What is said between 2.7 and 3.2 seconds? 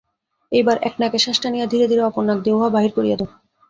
বাহির করিয়া